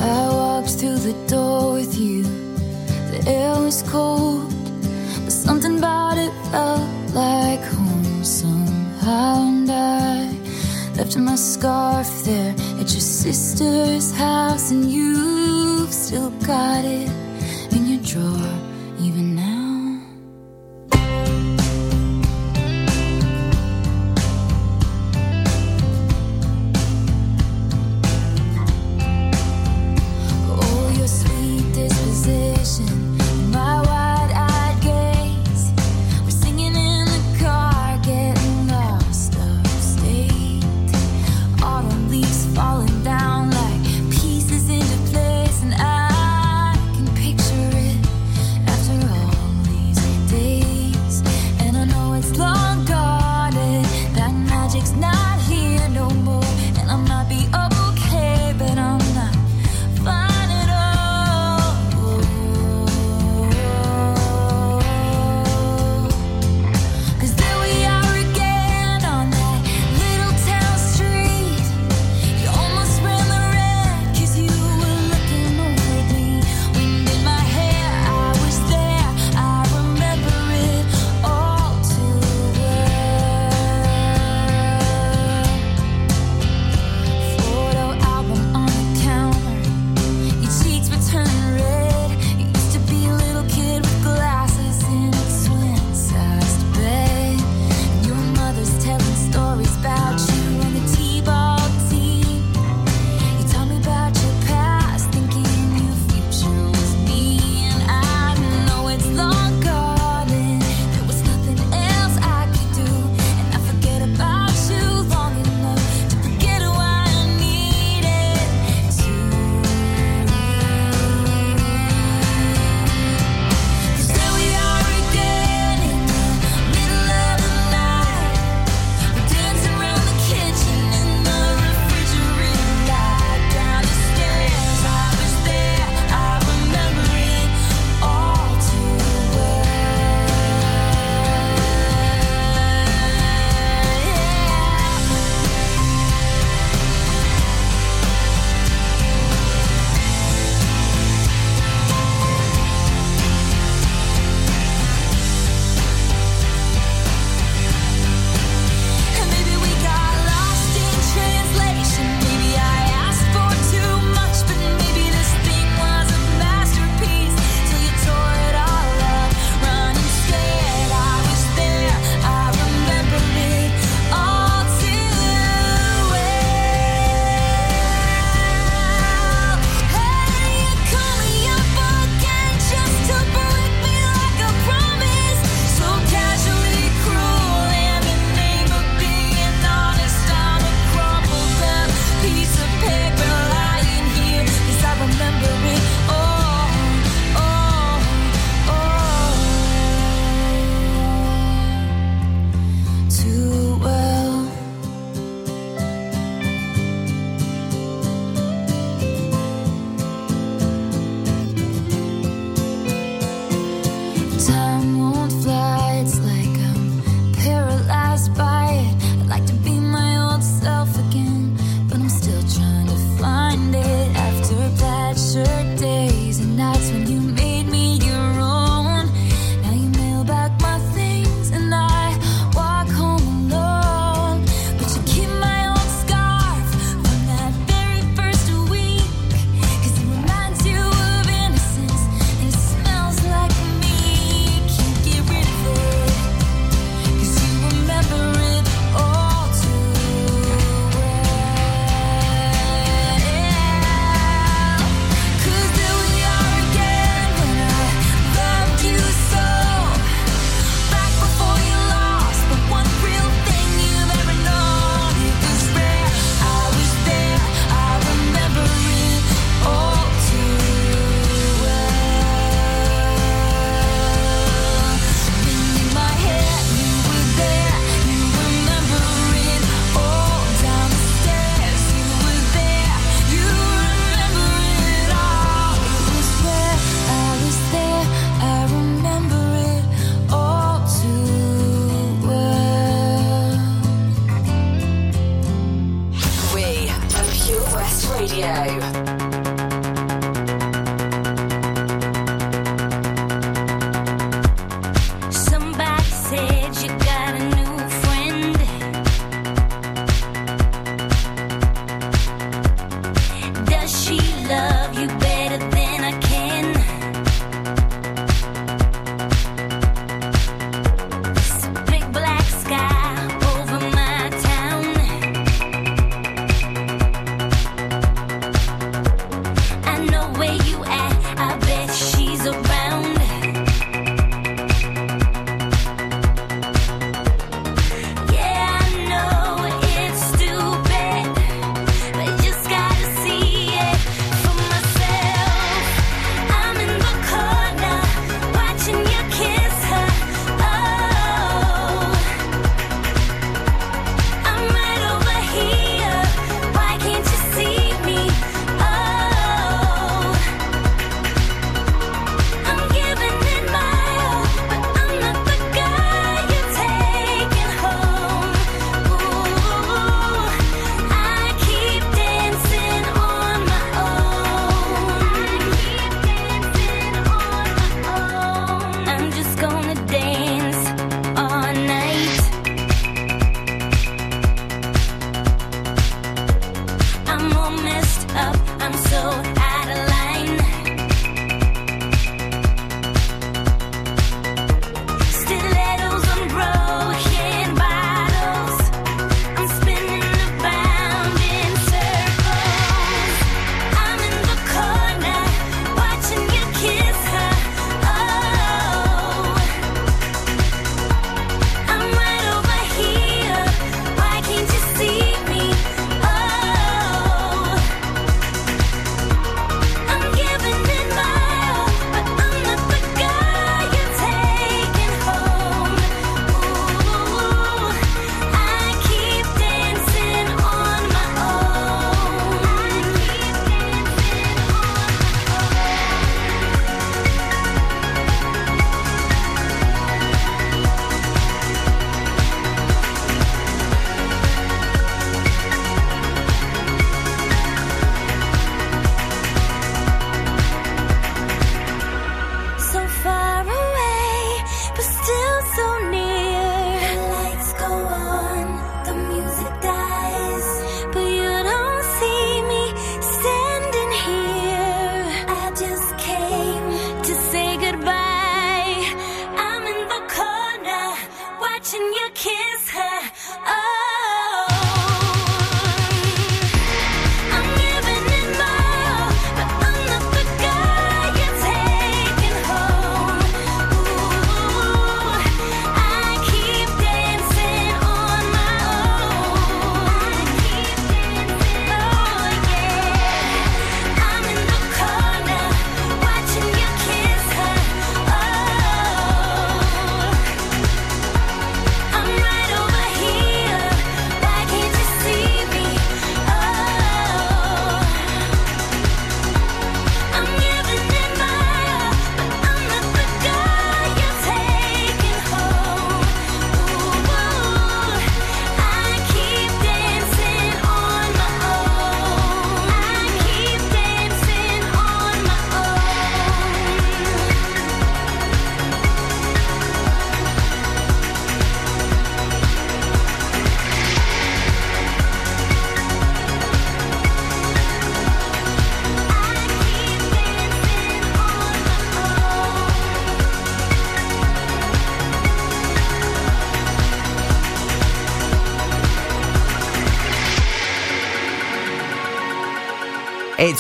I 0.03 0.29
walked 0.29 0.70
through 0.70 0.96
the 0.98 1.14
door 1.29 1.74
with 1.74 1.94
you. 1.98 2.19
Cold, 3.88 4.52
but 5.24 5.32
something 5.32 5.78
about 5.78 6.18
it 6.18 6.32
felt 6.50 7.14
like 7.14 7.62
home 7.62 8.24
somehow. 8.24 9.42
And 9.48 9.70
I 9.70 10.32
left 10.96 11.16
my 11.16 11.34
scarf 11.36 12.08
there 12.24 12.54
at 12.80 12.90
your 12.92 13.00
sister's 13.00 14.12
house, 14.16 14.70
and 14.70 14.90
you've 14.90 15.92
still 15.92 16.30
got 16.46 16.84
it 16.84 17.10
in 17.72 17.86
your 17.86 18.02
drawer, 18.02 18.69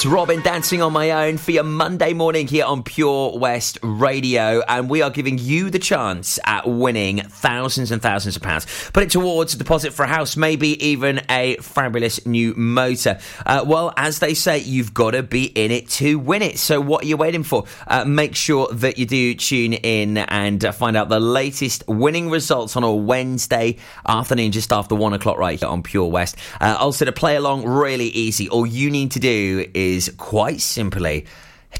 It's 0.00 0.06
Robyn 0.06 0.40
dancing 0.40 0.80
on 0.80 0.94
my 0.94 1.10
own 1.10 1.36
for 1.36 1.50
your 1.50 1.62
Monday 1.62 2.14
morning 2.14 2.48
here 2.48 2.64
on 2.64 2.82
Pure 2.82 3.38
West 3.38 3.78
Radio, 3.82 4.62
and 4.66 4.88
we 4.88 5.02
are 5.02 5.10
giving 5.10 5.36
you 5.36 5.68
the 5.68 5.78
chance 5.78 6.38
at 6.46 6.66
winning 6.66 7.18
thousands 7.18 7.90
and 7.90 8.00
thousands 8.00 8.34
of 8.34 8.40
pounds. 8.40 8.66
Put 8.94 9.02
it 9.02 9.10
towards 9.10 9.52
a 9.52 9.58
deposit 9.58 9.92
for 9.92 10.04
a 10.04 10.08
house, 10.08 10.38
maybe 10.38 10.82
even 10.86 11.20
a 11.28 11.56
fabulous 11.56 12.24
new 12.24 12.54
motor. 12.54 13.18
Uh, 13.44 13.62
well, 13.66 13.92
as 13.94 14.20
they 14.20 14.32
say, 14.32 14.56
you've 14.56 14.94
got 14.94 15.10
to 15.10 15.22
be 15.22 15.44
in 15.44 15.70
it 15.70 15.90
to 15.90 16.18
win 16.18 16.40
it. 16.40 16.58
So, 16.58 16.80
what 16.80 17.04
are 17.04 17.06
you 17.06 17.18
waiting 17.18 17.42
for? 17.42 17.66
Uh, 17.86 18.06
make 18.06 18.34
sure 18.34 18.68
that 18.72 18.96
you 18.96 19.04
do 19.04 19.34
tune 19.34 19.74
in 19.74 20.16
and 20.16 20.64
uh, 20.64 20.72
find 20.72 20.96
out 20.96 21.10
the 21.10 21.20
latest 21.20 21.84
winning 21.86 22.30
results 22.30 22.74
on 22.74 22.84
a 22.84 22.94
Wednesday 22.94 23.76
afternoon, 24.08 24.52
just 24.52 24.72
after 24.72 24.94
one 24.94 25.12
o'clock, 25.12 25.36
right 25.36 25.60
here 25.60 25.68
on 25.68 25.82
Pure 25.82 26.08
West. 26.08 26.36
Uh, 26.58 26.74
also, 26.80 27.04
to 27.04 27.12
play 27.12 27.36
along, 27.36 27.66
really 27.66 28.08
easy. 28.08 28.48
All 28.48 28.64
you 28.64 28.90
need 28.90 29.10
to 29.10 29.20
do 29.20 29.66
is 29.74 29.89
quite 30.16 30.60
simply 30.60 31.24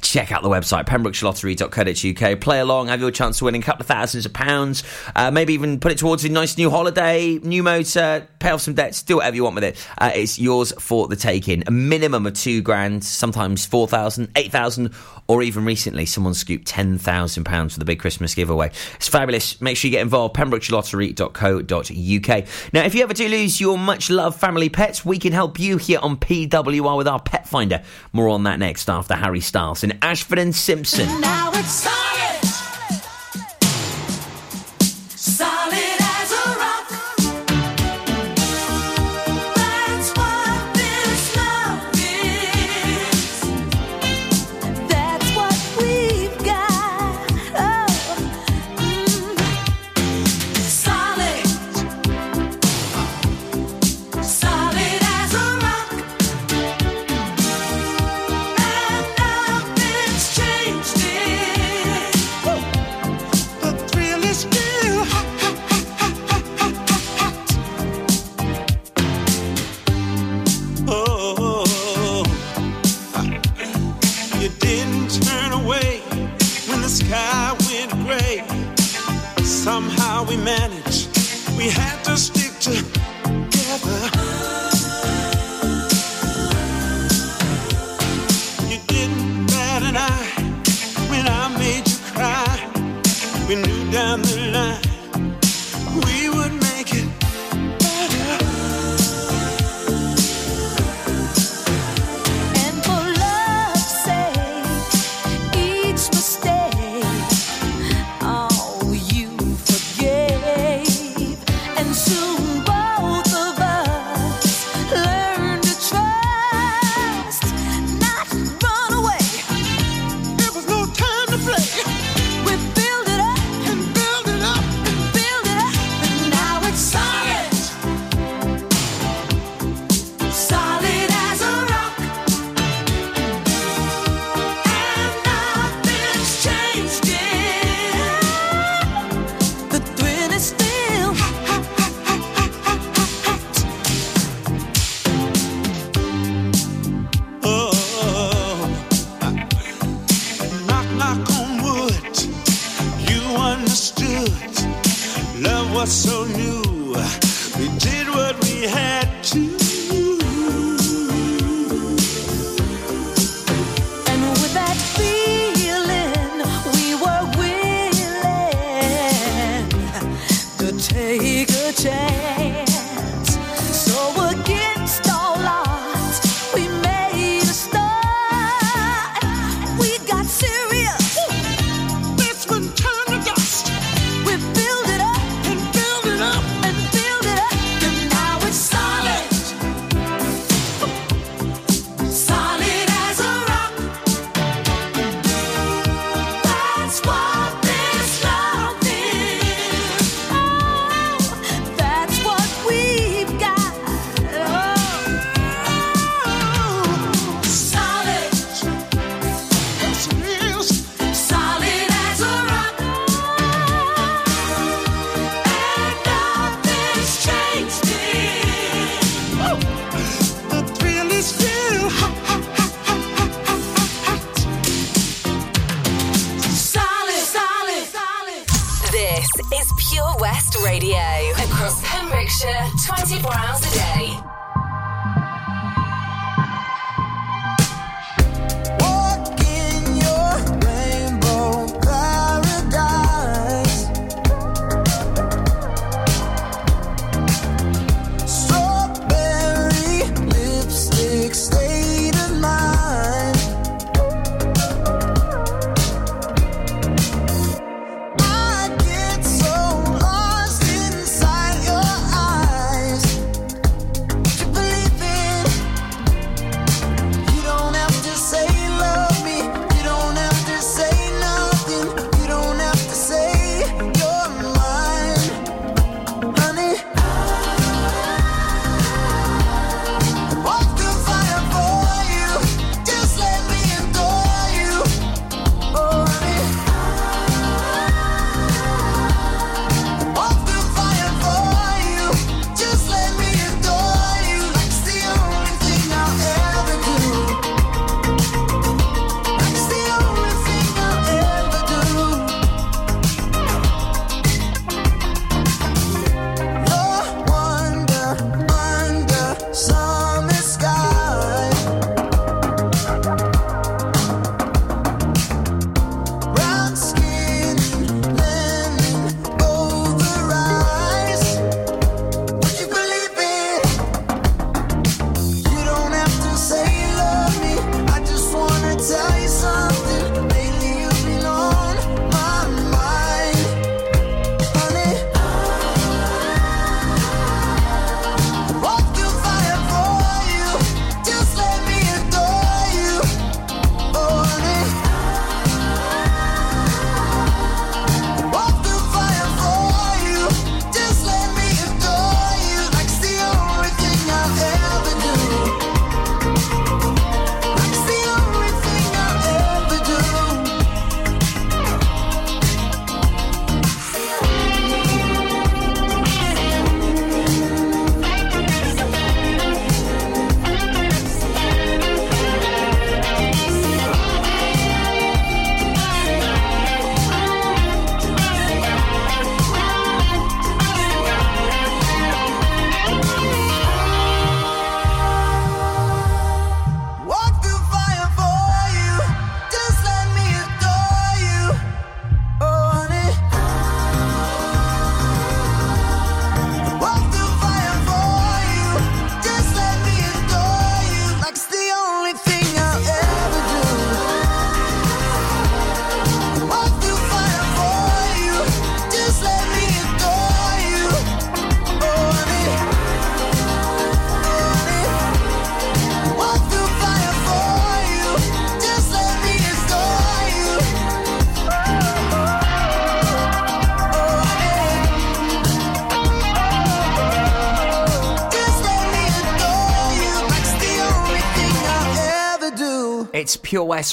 check 0.01 0.33
out 0.33 0.43
the 0.43 0.49
website 0.49 0.87
pembrokeshirelottery.co.uk 0.87 2.41
play 2.41 2.61
along 2.61 2.89
have 2.89 3.01
your 3.01 3.11
chance 3.11 3.39
to 3.39 3.45
win 3.45 3.55
a 3.55 3.61
couple 3.61 3.83
of 3.83 3.87
thousands 3.87 4.25
of 4.27 4.33
pounds. 4.33 4.83
Uh, 5.15 5.31
maybe 5.31 5.55
even 5.55 5.79
put 5.79 5.93
it 5.93 5.99
towards 5.99 6.25
a 6.25 6.29
nice 6.29 6.59
new 6.59 6.71
holiday 6.71 7.39
new 7.39 7.63
motor 7.63 8.27
pay 8.39 8.51
off 8.51 8.61
some 8.61 8.75
debts 8.75 9.03
do 9.03 9.17
whatever 9.17 9.37
you 9.37 9.45
want 9.45 9.55
with 9.55 9.65
it. 9.65 9.87
Uh, 9.99 10.11
it's 10.15 10.39
yours 10.39 10.73
for 10.79 11.09
the 11.09 11.17
taking. 11.17 11.63
A 11.67 11.71
minimum 11.71 12.27
of 12.27 12.35
two 12.35 12.61
grand 12.63 13.05
sometimes 13.05 13.67
4,000 13.67 14.31
8,000 14.35 14.95
or 15.29 15.43
even 15.43 15.65
recently 15.65 16.07
someone 16.07 16.35
scooped 16.35 16.67
£10,000 16.67 17.73
for 17.73 17.79
the 17.79 17.85
big 17.85 18.01
Christmas 18.01 18.35
giveaway. 18.35 18.71
It's 18.97 19.09
fabulous. 19.09 19.61
Make 19.61 19.77
sure 19.77 19.89
you 19.89 19.97
get 19.97 20.03
involved 20.03 20.35
pembrokeshirelottery.co.uk 20.37 22.73
now 22.73 22.85
if 22.85 22.95
you 22.95 23.03
ever 23.03 23.15
do 23.15 23.29
lose 23.29 23.61
your 23.61 23.79
much 23.79 24.11
loved 24.11 24.41
family 24.41 24.69
pets 24.69 25.05
we 25.05 25.19
can 25.19 25.33
help 25.33 25.59
you 25.59 25.77
here 25.77 25.99
on 26.01 26.17
PWR 26.17 26.97
with 26.97 27.09
our 27.09 27.21
pet 27.21 27.47
finder. 27.47 27.83
More 28.13 28.29
on 28.29 28.45
that 28.45 28.59
next 28.59 28.89
after 28.89 29.15
Harry 29.15 29.41
Styles 29.41 29.85
and 29.91 30.05
Ashford 30.05 30.39
and 30.39 30.55
Simpson. 30.55 31.09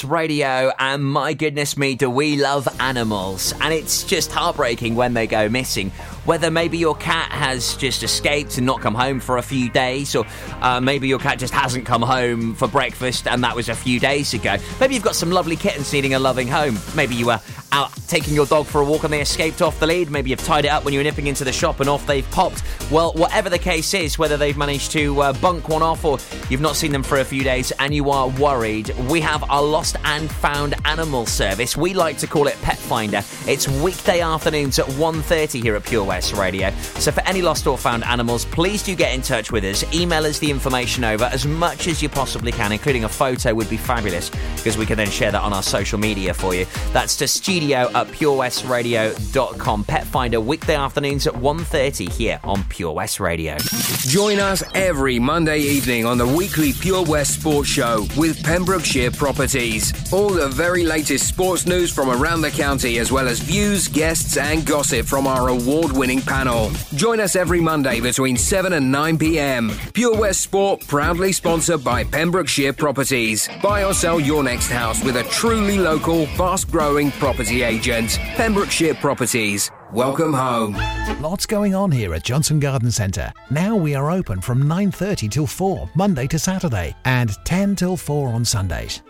Radio, 0.04 0.70
and 0.78 1.02
my 1.02 1.32
goodness 1.32 1.78
me, 1.78 1.94
do 1.94 2.10
we 2.10 2.36
love 2.36 2.68
animals. 2.78 3.54
And 3.60 3.72
it's 3.72 4.04
just 4.04 4.30
heartbreaking 4.30 4.96
when 4.96 5.14
they 5.14 5.26
go 5.26 5.48
missing. 5.48 5.90
Whether 6.26 6.50
maybe 6.50 6.76
your 6.76 6.94
cat 6.94 7.32
has 7.48 7.76
just 7.76 8.02
escaped 8.02 8.58
and 8.58 8.66
not 8.66 8.80
come 8.80 8.94
home 8.94 9.20
for 9.20 9.38
a 9.38 9.42
few 9.42 9.70
days, 9.70 10.14
or 10.14 10.26
uh, 10.60 10.80
maybe 10.80 11.08
your 11.08 11.18
cat 11.18 11.38
just 11.38 11.54
hasn't 11.54 11.86
come 11.86 12.02
home 12.02 12.54
for 12.54 12.68
breakfast 12.68 13.26
and 13.26 13.42
that 13.42 13.56
was 13.56 13.68
a 13.68 13.74
few 13.74 13.98
days 13.98 14.34
ago. 14.34 14.56
Maybe 14.80 14.94
you've 14.94 15.02
got 15.02 15.16
some 15.16 15.30
lovely 15.30 15.56
kittens 15.56 15.92
needing 15.92 16.14
a 16.14 16.18
loving 16.18 16.48
home. 16.48 16.78
Maybe 16.94 17.14
you 17.14 17.26
were 17.26 17.40
out 17.72 17.92
taking 18.06 18.34
your 18.34 18.46
dog 18.46 18.66
for 18.66 18.80
a 18.80 18.84
walk 18.84 19.04
and 19.04 19.12
they 19.12 19.20
escaped 19.20 19.62
off 19.62 19.78
the 19.80 19.86
lead. 19.86 20.10
Maybe 20.10 20.30
you've 20.30 20.42
tied 20.44 20.64
it 20.64 20.68
up 20.68 20.84
when 20.84 20.94
you 20.94 21.00
were 21.00 21.04
nipping 21.04 21.26
into 21.26 21.44
the 21.44 21.52
shop 21.52 21.80
and 21.80 21.88
off 21.88 22.06
they've 22.06 22.28
popped. 22.30 22.62
Well, 22.90 23.12
whatever 23.12 23.50
the 23.50 23.58
case 23.58 23.94
is, 23.94 24.18
whether 24.18 24.36
they've 24.36 24.56
managed 24.56 24.92
to 24.92 25.20
uh, 25.20 25.32
bunk 25.34 25.68
one 25.68 25.82
off 25.82 26.04
or 26.04 26.18
you've 26.50 26.60
not 26.60 26.76
seen 26.76 26.92
them 26.92 27.02
for 27.02 27.18
a 27.18 27.24
few 27.24 27.44
days 27.44 27.72
and 27.78 27.94
you 27.94 28.10
are 28.10 28.28
worried, 28.28 28.90
we 29.10 29.20
have 29.20 29.48
our 29.50 29.62
lost 29.62 29.96
and 30.04 30.30
found 30.30 30.74
animal 30.84 31.26
service. 31.26 31.76
We 31.76 31.94
like 31.94 32.18
to 32.18 32.26
call 32.26 32.46
it 32.46 32.60
Pet 32.62 32.78
Finder. 32.78 33.22
It's 33.46 33.68
weekday 33.68 34.20
afternoons 34.20 34.78
at 34.78 34.86
1.30 34.86 35.62
here 35.62 35.76
at 35.76 35.84
Pure 35.84 36.04
West 36.04 36.34
Radio. 36.34 36.70
So 36.98 37.12
for 37.12 37.20
any 37.26 37.37
lost 37.42 37.66
or 37.66 37.78
found 37.78 38.04
animals, 38.04 38.44
please 38.44 38.82
do 38.82 38.94
get 38.94 39.14
in 39.14 39.22
touch 39.22 39.52
with 39.52 39.64
us. 39.64 39.84
Email 39.94 40.24
us 40.24 40.38
the 40.38 40.50
information 40.50 41.04
over 41.04 41.24
as 41.24 41.46
much 41.46 41.86
as 41.86 42.02
you 42.02 42.08
possibly 42.08 42.52
can, 42.52 42.72
including 42.72 43.04
a 43.04 43.08
photo 43.08 43.54
would 43.54 43.70
be 43.70 43.76
fabulous 43.76 44.30
because 44.56 44.76
we 44.76 44.86
can 44.86 44.96
then 44.96 45.10
share 45.10 45.32
that 45.32 45.42
on 45.42 45.52
our 45.52 45.62
social 45.62 45.98
media 45.98 46.34
for 46.34 46.54
you. 46.54 46.66
That's 46.92 47.16
to 47.16 47.28
studio 47.28 47.90
at 47.94 48.06
purewestradio.com. 48.08 49.84
Pet 49.84 50.04
Finder 50.06 50.40
weekday 50.40 50.74
afternoons 50.76 51.26
at 51.26 51.34
1.30 51.34 52.10
here 52.10 52.40
on 52.44 52.64
Pure 52.64 52.92
West 52.92 53.20
Radio. 53.20 53.56
Join 53.58 54.38
us 54.38 54.62
every 54.74 55.18
Monday 55.18 55.58
evening 55.58 56.06
on 56.06 56.18
the 56.18 56.26
weekly 56.26 56.72
Pure 56.72 57.04
West 57.04 57.40
Sports 57.40 57.68
Show 57.68 58.06
with 58.16 58.42
Pembrokeshire 58.42 59.10
Properties. 59.10 59.92
All 60.12 60.30
the 60.30 60.48
very 60.48 60.84
latest 60.84 61.28
sports 61.28 61.66
news 61.66 61.92
from 61.92 62.10
around 62.10 62.40
the 62.40 62.50
county, 62.50 62.98
as 62.98 63.12
well 63.12 63.28
as 63.28 63.40
views, 63.40 63.88
guests, 63.88 64.36
and 64.36 64.64
gossip 64.66 65.06
from 65.06 65.26
our 65.26 65.48
award 65.48 65.92
winning 65.92 66.20
panel. 66.20 66.70
Join 66.94 67.20
us 67.20 67.27
every 67.36 67.60
Monday 67.60 68.00
between 68.00 68.36
7 68.36 68.72
and 68.72 68.90
9 68.90 69.18
pm. 69.18 69.70
Pure 69.92 70.18
West 70.18 70.40
Sport, 70.40 70.86
proudly 70.86 71.32
sponsored 71.32 71.82
by 71.82 72.04
Pembrokeshire 72.04 72.72
Properties. 72.72 73.48
Buy 73.62 73.84
or 73.84 73.94
sell 73.94 74.20
your 74.20 74.42
next 74.42 74.70
house 74.70 75.02
with 75.02 75.16
a 75.16 75.24
truly 75.24 75.78
local, 75.78 76.26
fast 76.28 76.70
growing 76.70 77.10
property 77.12 77.62
agent. 77.62 78.18
Pembrokeshire 78.36 78.94
Properties. 78.94 79.70
Welcome 79.92 80.34
home. 80.34 80.74
Lots 81.20 81.46
going 81.46 81.74
on 81.74 81.90
here 81.90 82.14
at 82.14 82.22
Johnston 82.22 82.60
Garden 82.60 82.90
Centre. 82.90 83.32
Now 83.50 83.74
we 83.74 83.94
are 83.94 84.10
open 84.10 84.40
from 84.42 84.64
9:30 84.64 85.30
till 85.30 85.46
4 85.46 85.88
Monday 85.94 86.26
to 86.26 86.38
Saturday 86.38 86.94
and 87.04 87.30
10 87.44 87.74
till 87.74 87.96
4 87.96 88.28
on 88.28 88.44
Sundays. 88.44 89.02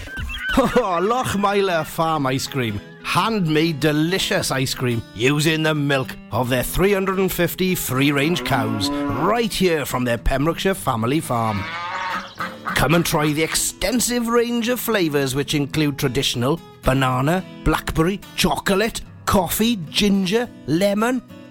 Oh, 0.57 0.57
oh, 0.57 0.71
oh 0.75 0.99
Lochmeyler 1.01 1.85
Farm 1.85 2.25
Ice 2.27 2.47
Cream. 2.47 2.79
Handmade 3.03 3.79
delicious 3.79 4.51
ice 4.51 4.73
cream 4.73 5.01
using 5.15 5.63
the 5.63 5.73
milk 5.73 6.15
of 6.31 6.49
their 6.49 6.63
350 6.63 7.75
free 7.75 8.11
range 8.11 8.45
cows 8.45 8.89
right 8.89 9.51
here 9.51 9.85
from 9.85 10.03
their 10.03 10.17
Pembrokeshire 10.17 10.75
family 10.75 11.19
farm. 11.19 11.63
Come 12.75 12.95
and 12.95 13.05
try 13.05 13.33
the 13.33 13.43
extensive 13.43 14.27
range 14.27 14.69
of 14.69 14.79
flavours 14.79 15.35
which 15.35 15.55
include 15.55 15.97
traditional 15.97 16.59
banana, 16.83 17.43
blackberry, 17.63 18.19
chocolate, 18.35 19.01
coffee, 19.25 19.77
ginger, 19.89 20.49
lemon, 20.67 21.21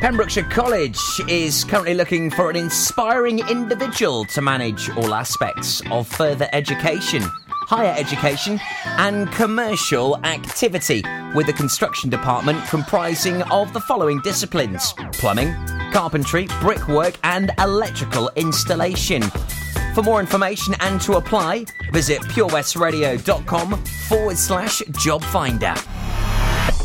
Pembrokeshire 0.00 0.44
College 0.44 0.96
is 1.26 1.64
currently 1.64 1.92
looking 1.92 2.30
for 2.30 2.50
an 2.50 2.54
inspiring 2.56 3.40
individual 3.48 4.24
to 4.26 4.40
manage 4.40 4.88
all 4.90 5.12
aspects 5.12 5.82
of 5.90 6.06
further 6.06 6.48
education, 6.52 7.20
higher 7.66 7.94
education, 7.98 8.60
and 8.84 9.30
commercial 9.32 10.16
activity, 10.24 11.02
with 11.34 11.46
the 11.46 11.52
construction 11.52 12.08
department 12.08 12.64
comprising 12.68 13.42
of 13.50 13.72
the 13.72 13.80
following 13.80 14.20
disciplines 14.20 14.94
plumbing, 15.14 15.52
carpentry, 15.92 16.46
brickwork, 16.60 17.16
and 17.24 17.50
electrical 17.58 18.30
installation. 18.36 19.22
For 19.94 20.02
more 20.04 20.20
information 20.20 20.76
and 20.78 21.00
to 21.00 21.14
apply, 21.14 21.66
visit 21.90 22.20
purewestradio.com 22.22 23.84
forward 23.84 24.38
slash 24.38 24.80
job 25.00 25.24
finder 25.24 25.74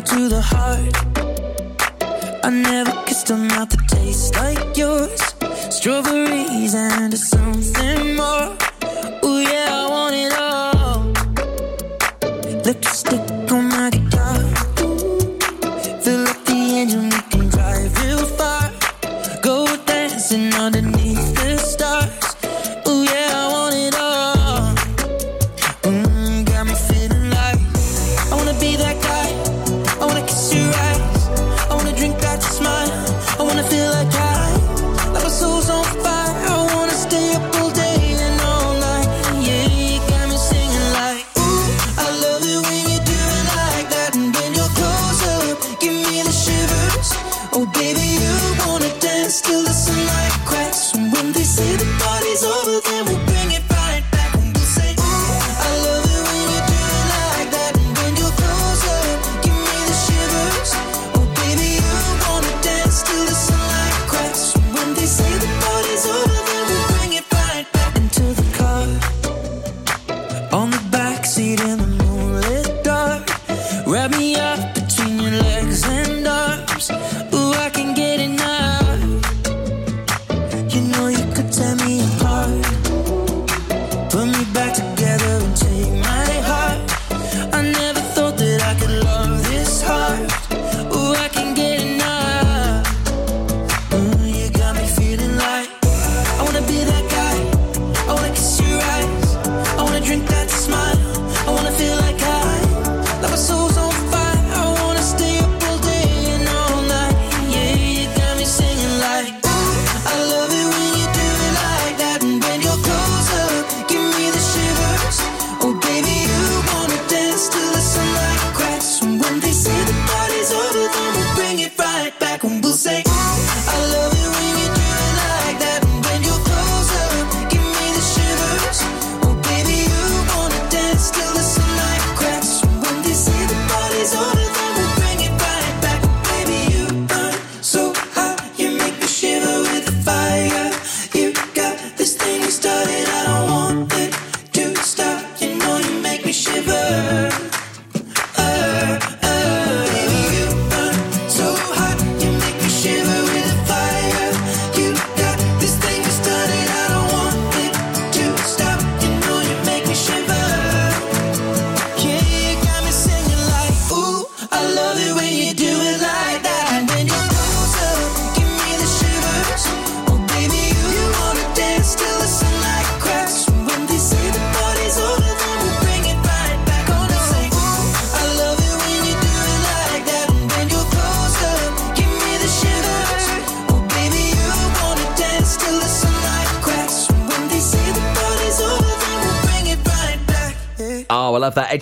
to 0.00 0.28
the 0.28 0.40
heart. 0.40 0.94
I 2.44 2.50
never 2.50 2.92
kissed 3.04 3.30
a 3.30 3.36
mouth 3.36 3.70
that 3.70 3.88
tastes 3.88 4.32
like 4.36 4.76
yours. 4.76 5.20
Strawberries 5.74 6.74
and 6.74 7.18
something 7.18 8.14
more. 8.14 8.56
Oh 9.22 9.40
yeah, 9.40 9.86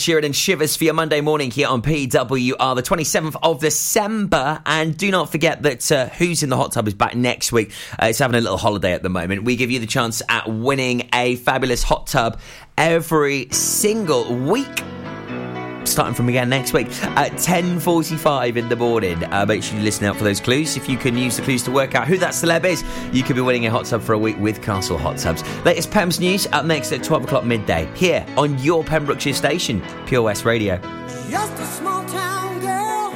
Sheeran 0.07 0.25
and 0.25 0.37
Shivers 0.37 0.77
for 0.77 0.85
your 0.85 0.95
Monday 0.95 1.21
morning 1.21 1.51
here 1.51 1.67
on 1.67 1.83
PWR, 1.83 2.77
the 2.77 2.83
27th 2.85 3.35
of 3.43 3.59
December. 3.59 4.63
And 4.65 4.97
do 4.97 5.11
not 5.11 5.33
forget 5.33 5.65
that 5.65 5.91
uh, 5.91 6.07
Who's 6.11 6.45
in 6.45 6.49
the 6.49 6.57
Hot 6.57 6.71
Tub 6.71 6.87
is 6.87 6.95
back 6.95 7.17
next 7.17 7.51
week. 7.51 7.73
Uh, 8.01 8.07
it's 8.07 8.21
having 8.21 8.37
a 8.37 8.41
little 8.41 8.57
holiday 8.57 8.93
at 8.93 9.03
the 9.03 9.09
moment. 9.09 9.43
We 9.43 9.57
give 9.57 9.73
you 9.73 9.81
the 9.81 9.87
chance 9.89 10.23
at 10.29 10.49
winning 10.49 11.09
a 11.13 11.35
fabulous 11.35 11.83
hot 11.83 12.07
tub 12.07 12.39
every 12.79 13.49
single 13.51 14.33
week 14.33 14.96
starting 15.97 16.15
from 16.15 16.29
again 16.29 16.51
next 16.51 16.75
week 16.75 16.89
at 17.17 17.33
10.45 17.33 18.57
in 18.57 18.69
the 18.69 18.77
morning. 18.77 19.25
Uh, 19.33 19.47
make 19.47 19.63
sure 19.63 19.79
you 19.79 19.83
listen 19.83 20.05
out 20.05 20.15
for 20.15 20.25
those 20.25 20.43
clues. 20.43 20.77
If 20.77 20.91
you 20.91 20.99
can 20.99 21.17
use 21.17 21.39
the 21.39 21.43
clues 21.43 21.63
to 21.63 21.71
work 21.71 21.95
out 21.95 22.07
who 22.07 22.19
that 22.19 22.35
celeb 22.35 22.67
is, 22.67 22.85
you 23.15 23.23
could 23.23 23.35
be 23.35 23.41
winning 23.41 23.65
a 23.65 23.71
hot 23.71 23.87
tub 23.87 24.03
for 24.03 24.13
a 24.13 24.19
week 24.19 24.39
with 24.39 24.61
Castle 24.61 24.99
Hot 24.99 25.17
Tubs. 25.17 25.43
Latest 25.65 25.91
PEMS 25.91 26.21
news 26.21 26.47
up 26.53 26.67
next 26.67 26.93
at 26.93 27.03
12 27.03 27.25
o'clock 27.25 27.45
midday 27.45 27.91
here 27.95 28.27
on 28.37 28.59
your 28.59 28.85
Pembrokeshire 28.85 29.33
station, 29.33 29.83
Pure 30.05 30.21
West 30.21 30.45
Radio. 30.45 30.77
Just 31.31 31.55
a 31.55 31.65
small 31.65 32.05
town 32.05 32.61
girl 32.61 33.13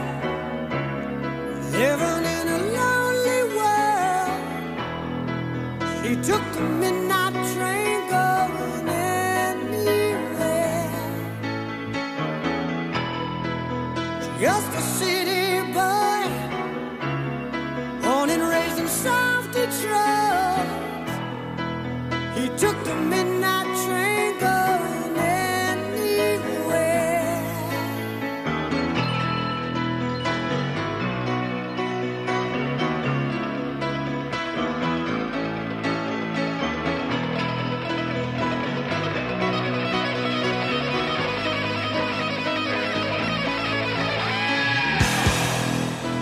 living 1.73 2.25
in 2.25 2.49
a 2.49 2.61
lonely 2.79 3.43
world. 3.59 4.41
She 6.03 6.15
took 6.33 6.43
the 6.55 7.00
He 19.71 19.77
took 22.59 22.77
the 22.85 22.95
midnight 22.97 23.67
train 23.87 24.39
going 24.41 25.17
anywhere. 25.17 26.41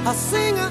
I 0.06 0.12
sing. 0.12 0.67